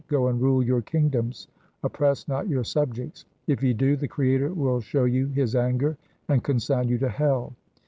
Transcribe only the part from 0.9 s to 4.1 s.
doms, oppress not your subjects. If ye do, the